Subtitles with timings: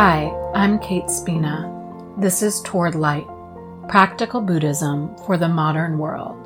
[0.00, 2.14] Hi, I'm Kate Spina.
[2.18, 3.26] This is Toward Light
[3.88, 6.38] Practical Buddhism for the Modern World.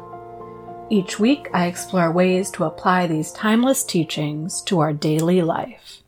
[0.88, 6.02] Each week, I explore ways to apply these timeless teachings to our daily life.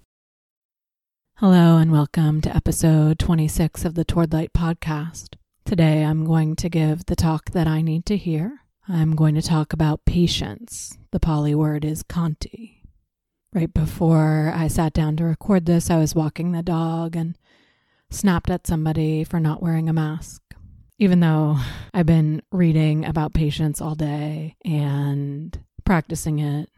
[1.36, 5.34] Hello, and welcome to episode 26 of the Toward Light podcast.
[5.66, 8.60] Today, I'm going to give the talk that I need to hear.
[8.88, 10.96] I'm going to talk about patience.
[11.10, 12.73] The Pali word is khanti.
[13.54, 17.38] Right before I sat down to record this, I was walking the dog and
[18.10, 20.42] snapped at somebody for not wearing a mask.
[20.98, 21.58] Even though
[21.92, 26.68] I've been reading about patience all day and practicing it,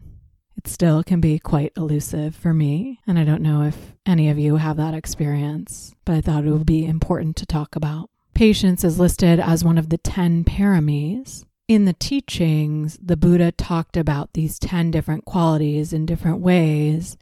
[0.59, 3.01] it still can be quite elusive for me.
[3.07, 6.51] And I don't know if any of you have that experience, but I thought it
[6.51, 8.11] would be important to talk about.
[8.35, 11.47] Patience is listed as one of the 10 paramis.
[11.69, 17.17] In the teachings, the Buddha talked about these 10 different qualities in different ways,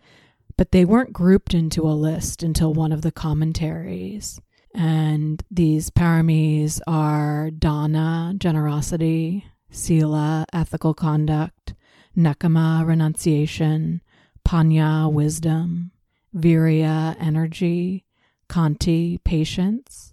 [0.59, 4.39] but they weren't grouped into a list until one of the commentaries.
[4.75, 11.73] And these paramis are dana, generosity, sila, ethical conduct,
[12.15, 14.03] nekkhamma, renunciation,
[14.47, 15.91] panya, wisdom,
[16.37, 18.05] virya, energy,
[18.51, 20.13] khanti, patience,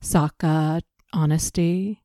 [0.00, 0.80] sakka,
[1.12, 2.03] honesty,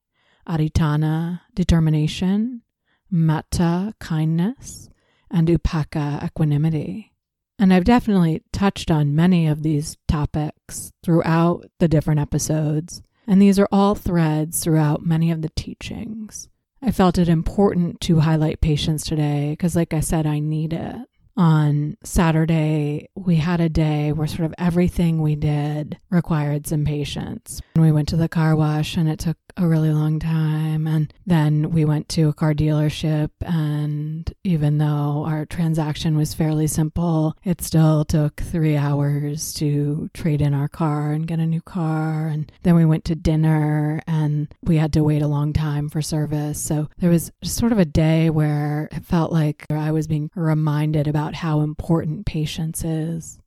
[0.50, 2.64] adhitthana, determination,
[3.12, 4.90] metta, kindness,
[5.30, 7.14] and upekkha, equanimity.
[7.60, 13.60] And I've definitely touched on many of these topics throughout the different episodes, and these
[13.60, 16.50] are all threads throughout many of the teachings.
[16.82, 21.10] I felt it important to highlight patience today because, like I said, I need it
[21.40, 27.62] on Saturday, we had a day where sort of everything we did required some patience.
[27.76, 30.88] And we went to the car wash and it took a really long time.
[30.88, 33.30] And then we went to a car dealership.
[33.42, 40.42] And even though our transaction was fairly simple, it still took three hours to trade
[40.42, 42.28] in our car and get a new car.
[42.28, 46.02] And then we went to dinner and we had to wait a long time for
[46.02, 46.60] service.
[46.60, 51.08] So there was sort of a day where it felt like I was being reminded
[51.08, 53.40] about how important patience is.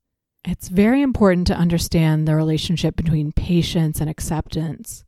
[0.44, 5.04] It's very important to understand the relationship between patience and acceptance.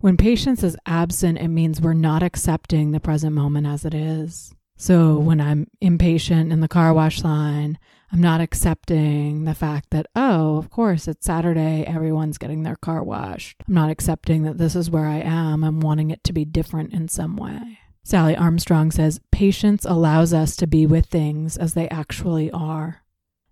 [0.00, 4.54] When patience is absent, it means we're not accepting the present moment as it is.
[4.78, 7.78] So when I'm impatient in the car wash line,
[8.10, 13.04] I'm not accepting the fact that, oh, of course, it's Saturday, everyone's getting their car
[13.04, 13.62] washed.
[13.68, 15.62] I'm not accepting that this is where I am.
[15.62, 17.78] I'm wanting it to be different in some way.
[18.02, 23.02] Sally Armstrong says, Patience allows us to be with things as they actually are.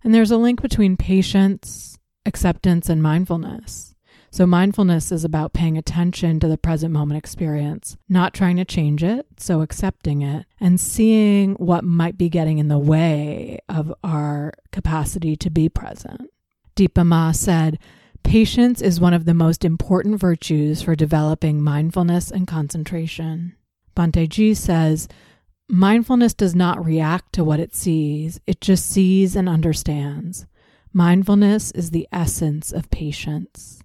[0.03, 3.88] And there's a link between patience, acceptance, and mindfulness.
[4.31, 9.03] So, mindfulness is about paying attention to the present moment experience, not trying to change
[9.03, 14.53] it, so accepting it, and seeing what might be getting in the way of our
[14.71, 16.31] capacity to be present.
[16.77, 17.79] Dipa Ma said,
[18.23, 23.55] Patience is one of the most important virtues for developing mindfulness and concentration.
[23.97, 25.09] Bhante G says,
[25.69, 30.47] mindfulness does not react to what it sees, it just sees and understands.
[30.93, 33.78] Mindfulness is the essence of patience.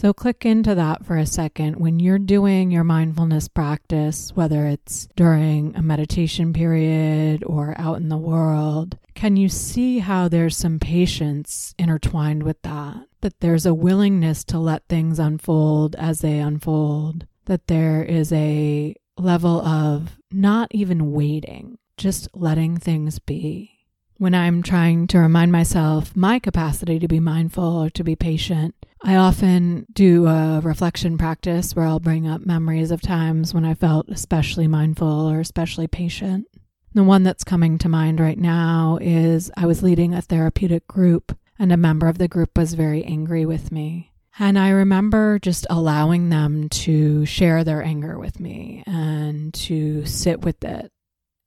[0.00, 1.74] So, click into that for a second.
[1.74, 8.08] When you're doing your mindfulness practice, whether it's during a meditation period or out in
[8.08, 13.08] the world, can you see how there's some patience intertwined with that?
[13.22, 18.94] That there's a willingness to let things unfold as they unfold, that there is a
[19.16, 23.80] level of not even waiting, just letting things be.
[24.16, 28.76] When I'm trying to remind myself my capacity to be mindful or to be patient,
[29.02, 33.74] I often do a reflection practice where I'll bring up memories of times when I
[33.74, 36.46] felt especially mindful or especially patient.
[36.94, 41.36] The one that's coming to mind right now is I was leading a therapeutic group,
[41.58, 44.12] and a member of the group was very angry with me.
[44.38, 50.42] And I remember just allowing them to share their anger with me and to sit
[50.42, 50.92] with it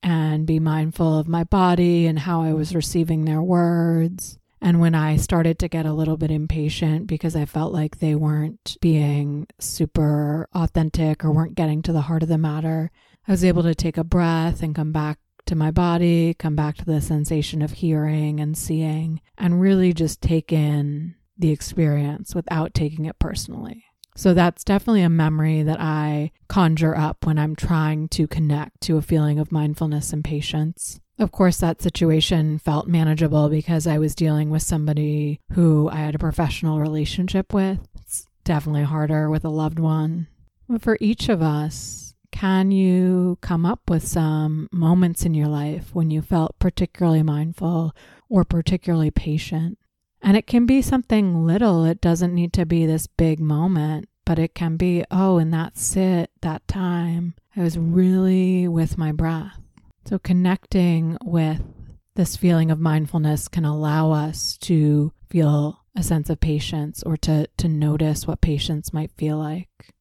[0.04, 4.38] and be mindful of my body and how I was receiving their words.
[4.62, 8.14] And when I started to get a little bit impatient because I felt like they
[8.14, 12.92] weren't being super authentic or weren't getting to the heart of the matter,
[13.28, 15.18] I was able to take a breath and come back
[15.48, 20.22] to my body, come back to the sensation of hearing and seeing, and really just
[20.22, 23.84] take in the experience without taking it personally.
[24.16, 28.98] So that's definitely a memory that I conjure up when I'm trying to connect to
[28.98, 31.00] a feeling of mindfulness and patience.
[31.22, 36.16] Of course, that situation felt manageable because I was dealing with somebody who I had
[36.16, 37.78] a professional relationship with.
[38.02, 40.26] It's definitely harder with a loved one.
[40.68, 45.94] But for each of us, can you come up with some moments in your life
[45.94, 47.96] when you felt particularly mindful
[48.28, 49.78] or particularly patient?
[50.24, 51.86] And it can be something little.
[51.86, 55.78] It doesn't need to be this big moment, but it can be, oh, in that
[55.78, 59.61] sit, that time, I was really with my breath.
[60.06, 61.62] So connecting with
[62.16, 67.48] this feeling of mindfulness can allow us to feel a sense of patience or to,
[67.58, 69.94] to notice what patience might feel like.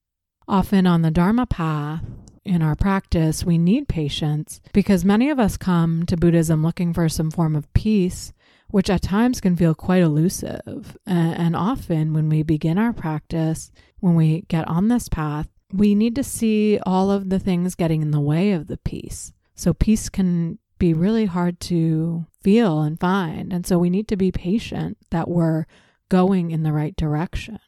[0.49, 2.02] Often on the Dharma path,
[2.44, 7.08] in our practice, we need patience because many of us come to Buddhism looking for
[7.08, 8.32] some form of peace,
[8.69, 10.96] which at times can feel quite elusive.
[11.06, 13.70] And often, when we begin our practice,
[14.00, 18.03] when we get on this path, we need to see all of the things getting
[18.03, 19.32] in the way of the peace.
[19.61, 23.53] So, peace can be really hard to feel and find.
[23.53, 25.67] And so, we need to be patient that we're
[26.09, 27.59] going in the right direction.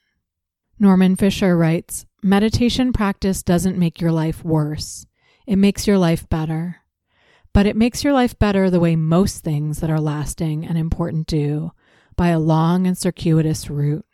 [0.78, 5.04] Norman Fischer writes Meditation practice doesn't make your life worse,
[5.46, 6.76] it makes your life better.
[7.52, 11.26] But it makes your life better the way most things that are lasting and important
[11.26, 11.72] do
[12.16, 14.06] by a long and circuitous route.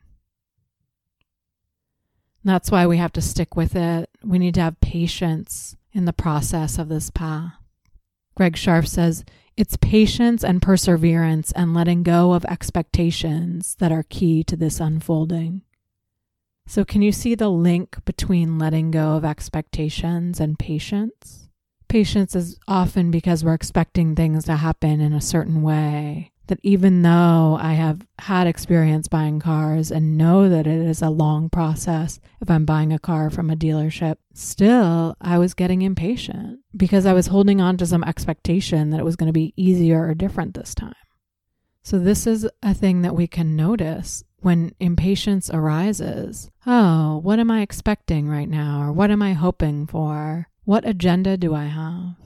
[2.42, 4.10] That's why we have to stick with it.
[4.24, 7.52] We need to have patience in the process of this path.
[8.38, 9.24] Greg Scharf says
[9.56, 15.62] it's patience and perseverance and letting go of expectations that are key to this unfolding.
[16.64, 21.48] So, can you see the link between letting go of expectations and patience?
[21.88, 26.30] Patience is often because we're expecting things to happen in a certain way.
[26.48, 31.10] That even though I have had experience buying cars and know that it is a
[31.10, 36.60] long process if I'm buying a car from a dealership, still I was getting impatient
[36.76, 40.06] because I was holding on to some expectation that it was going to be easier
[40.06, 40.94] or different this time.
[41.82, 46.50] So, this is a thing that we can notice when impatience arises.
[46.66, 48.82] Oh, what am I expecting right now?
[48.82, 50.48] Or what am I hoping for?
[50.64, 52.16] What agenda do I have?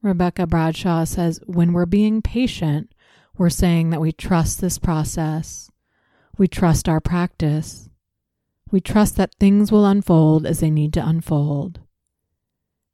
[0.00, 2.93] Rebecca Bradshaw says when we're being patient,
[3.36, 5.70] we're saying that we trust this process,
[6.38, 7.88] we trust our practice,
[8.70, 11.80] we trust that things will unfold as they need to unfold.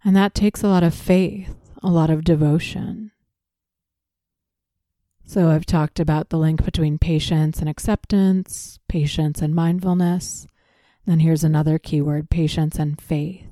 [0.04, 3.12] And that takes a lot of faith, a lot of devotion.
[5.24, 10.46] So I've talked about the link between patience and acceptance, patience and mindfulness.
[11.06, 13.46] Then here's another keyword patience and faith.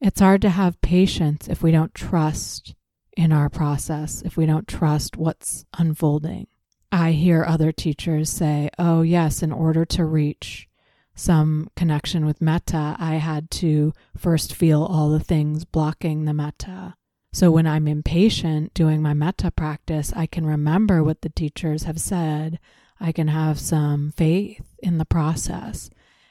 [0.00, 2.74] It's hard to have patience if we don't trust
[3.18, 6.46] in our process, if we don't trust what's unfolding.
[6.92, 10.68] I hear other teachers say, oh, yes, in order to reach
[11.16, 16.94] some connection with metta, I had to first feel all the things blocking the metta.
[17.32, 22.00] So when I'm impatient doing my metta practice, I can remember what the teachers have
[22.00, 22.60] said.
[23.00, 25.90] I can have some faith in the process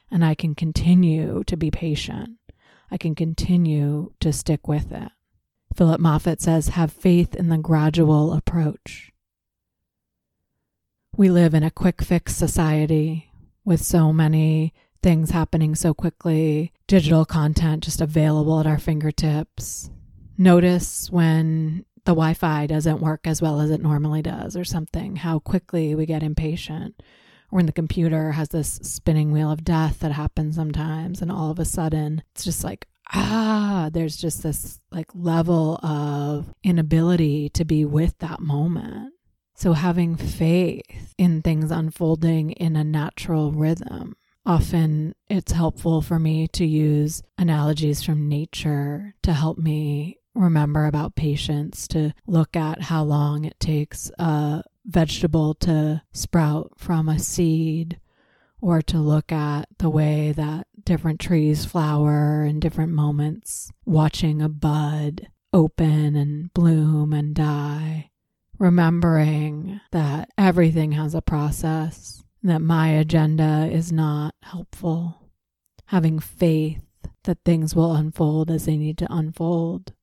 [0.09, 2.37] and I can continue to be patient.
[2.89, 5.11] I can continue to stick with it.
[5.75, 9.11] Phillip Moffitt says, have faith in the gradual approach.
[11.15, 13.31] We live in a quick fix society
[13.63, 14.73] with so many
[15.03, 19.89] things happening so quickly, digital content just available at our fingertips
[20.37, 25.17] notice when the Wi Fi doesn't work as well as it normally does, or something,
[25.17, 27.01] how quickly we get impatient.
[27.51, 31.51] Or when the computer has this spinning wheel of death that happens sometimes, and all
[31.51, 37.65] of a sudden it's just like, ah, there's just this like level of inability to
[37.65, 39.13] be with that moment.
[39.55, 44.15] So having faith in things unfolding in a natural rhythm
[44.47, 51.15] often it's helpful for me to use analogies from nature to help me remember about
[51.15, 57.99] patience, to look at how long it takes a vegetable to sprout from a seed,
[58.61, 64.49] or to look at the way that different trees flower in different moments, watching a
[64.49, 68.09] bud open and bloom and die,
[68.59, 75.29] remembering that everything has a process, that my agenda is not helpful,
[75.87, 76.81] having faith
[77.23, 79.93] that things will unfold as they need to unfold.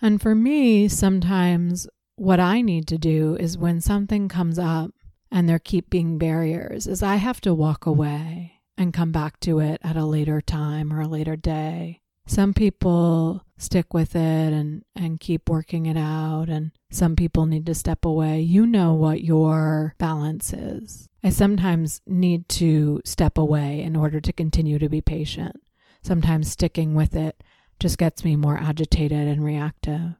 [0.00, 4.92] And for me, sometimes what I need to do is when something comes up
[5.32, 9.58] and there keep being barriers, is I have to walk away and come back to
[9.58, 12.00] it at a later time or a later day.
[12.26, 17.66] Some people stick with it and, and keep working it out, and some people need
[17.66, 18.40] to step away.
[18.40, 21.08] You know what your balance is.
[21.24, 25.56] I sometimes need to step away in order to continue to be patient.
[26.02, 27.42] Sometimes sticking with it
[27.80, 30.14] just gets me more agitated and reactive.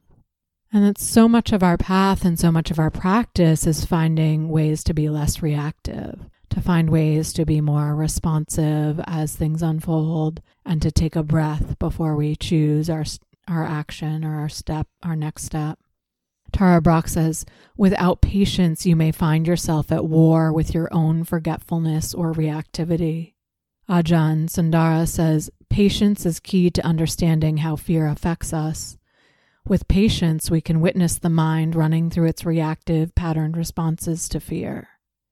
[0.73, 4.49] And that's so much of our path and so much of our practice is finding
[4.49, 10.41] ways to be less reactive, to find ways to be more responsive as things unfold,
[10.65, 13.05] and to take a breath before we choose our,
[13.47, 15.77] our action or our step, our next step.
[16.51, 17.45] Tara Brach says,
[17.77, 23.33] without patience, you may find yourself at war with your own forgetfulness or reactivity.
[23.87, 28.97] Ajahn Sundara says, patience is key to understanding how fear affects us.
[29.67, 34.89] With patience, we can witness the mind running through its reactive, patterned responses to fear.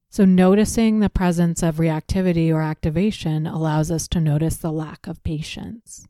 [0.09, 5.23] So, noticing the presence of reactivity or activation allows us to notice the lack of
[5.23, 6.07] patience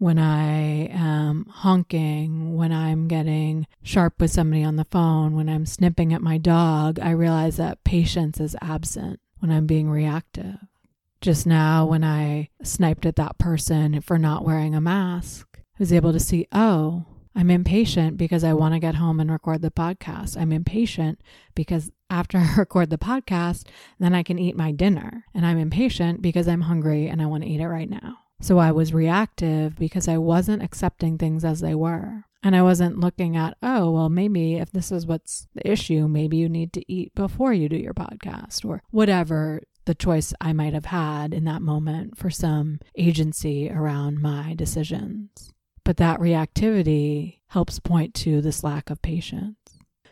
[0.00, 5.66] when I am honking, when I'm getting sharp with somebody on the phone, when I'm
[5.66, 10.56] snipping at my dog, I realize that patience is absent when I'm being reactive.
[11.20, 15.92] Just now, when I sniped at that person for not wearing a mask, I was
[15.92, 19.70] able to see, oh, I'm impatient because I want to get home and record the
[19.70, 20.36] podcast.
[20.36, 21.20] I'm impatient
[21.54, 23.66] because after I record the podcast,
[23.98, 25.24] then I can eat my dinner.
[25.34, 28.18] And I'm impatient because I'm hungry and I want to eat it right now.
[28.40, 32.24] So I was reactive because I wasn't accepting things as they were.
[32.42, 36.38] And I wasn't looking at, oh, well, maybe if this is what's the issue, maybe
[36.38, 40.72] you need to eat before you do your podcast or whatever the choice I might
[40.72, 45.52] have had in that moment for some agency around my decisions.
[45.90, 49.56] But that reactivity helps point to this lack of patience.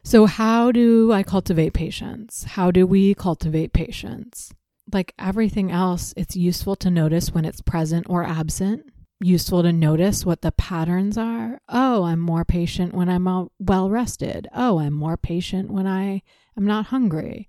[0.03, 2.43] So, how do I cultivate patience?
[2.43, 4.53] How do we cultivate patience?
[4.93, 8.87] like everything else, it's useful to notice when it's present or absent.
[9.21, 11.61] Useful to notice what the patterns are.
[11.69, 14.49] Oh, I'm more patient when I'm well rested.
[14.53, 16.23] Oh, I'm more patient when I
[16.57, 17.49] am not hungry.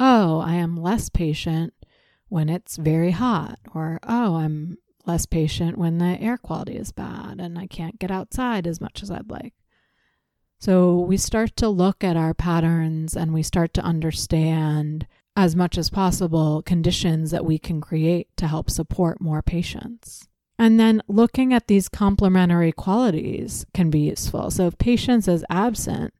[0.00, 1.74] Oh, I am less patient
[2.30, 3.58] when it's very hot.
[3.74, 8.10] Or, oh, I'm less patient when the air quality is bad and I can't get
[8.10, 9.54] outside as much as I'd like.
[10.58, 15.76] So we start to look at our patterns and we start to understand as much
[15.76, 20.26] as possible conditions that we can create to help support more patience.
[20.58, 24.50] And then looking at these complementary qualities can be useful.
[24.50, 26.14] So if patience is absent,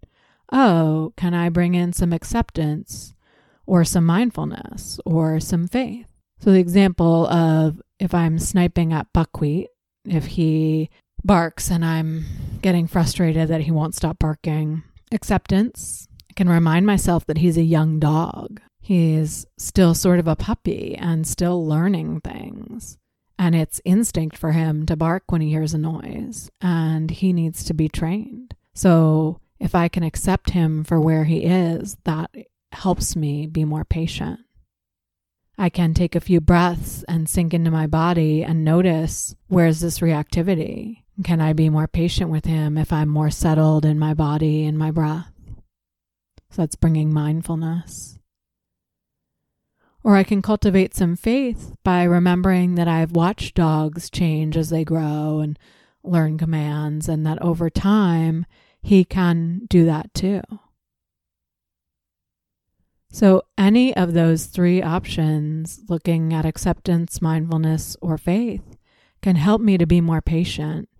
[0.52, 3.14] oh, can I bring in some acceptance
[3.64, 6.12] or some mindfulness or some faith?
[6.38, 9.68] So the example of if I'm sniping at buckwheat,
[10.04, 10.90] if he
[11.24, 12.24] barks and I'm
[12.62, 17.62] getting frustrated that he won't stop barking, acceptance, I can remind myself that he's a
[17.62, 22.98] young dog He's still sort of a puppy and still learning things.
[23.36, 27.64] And it's instinct for him to bark when he hears a noise, and he needs
[27.64, 28.54] to be trained.
[28.74, 32.30] So if I can accept him for where he is, that
[32.70, 34.38] helps me be more patient.
[35.58, 40.00] I can take a few breaths and sink into my body and notice where's this
[40.00, 41.02] reactivity?
[41.25, 44.76] Can I be more patient with him if I'm more settled in my body and
[44.78, 45.32] my breath?
[46.50, 48.18] So that's bringing mindfulness.
[50.04, 54.84] Or I can cultivate some faith by remembering that I've watched dogs change as they
[54.84, 55.58] grow and
[56.04, 58.46] learn commands, and that over time
[58.80, 60.42] he can do that too.
[63.16, 68.76] So, any of those three options, looking at acceptance, mindfulness, or faith,
[69.23, 70.90] can help me to be more patient,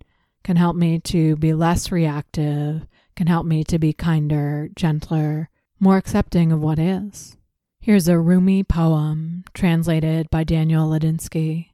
[0.43, 5.97] can help me to be less reactive, can help me to be kinder, gentler, more
[5.97, 7.37] accepting of what is.
[7.81, 11.67] Here's a Rumi poem translated by Daniel Ladinsky.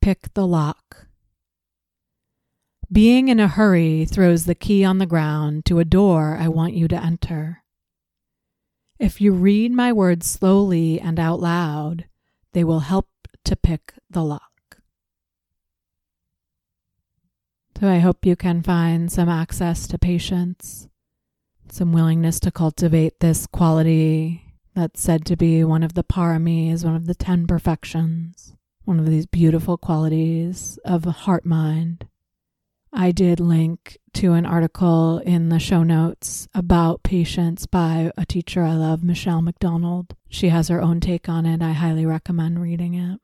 [0.00, 1.08] Pick the lock.
[2.90, 6.72] Being in a hurry throws the key on the ground to a door I want
[6.72, 7.59] you to enter.
[9.00, 12.04] If you read my words slowly and out loud,
[12.52, 13.08] they will help
[13.46, 14.76] to pick the lock.
[17.80, 20.86] So I hope you can find some access to patience,
[21.70, 26.94] some willingness to cultivate this quality that's said to be one of the paramis, one
[26.94, 28.54] of the ten perfections,
[28.84, 32.06] one of these beautiful qualities of heart mind.
[32.92, 38.62] I did link to an article in the show notes about patience by a teacher
[38.62, 40.16] I love, Michele McDonald.
[40.28, 41.62] She has her own take on it.
[41.62, 43.20] I highly recommend reading it.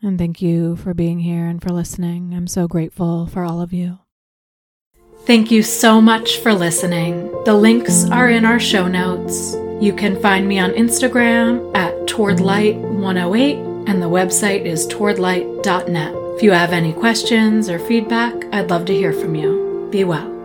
[0.00, 2.32] And thank you for being here and for listening.
[2.34, 3.98] I'm so grateful for all of you.
[5.24, 7.32] Thank you so much for listening.
[7.44, 9.54] The links are in our show notes.
[9.80, 16.17] You can find me on Instagram at towardlight108 and the website is towardlight.net.
[16.38, 19.88] If you have any questions or feedback, I'd love to hear from you.
[19.90, 20.37] Be well.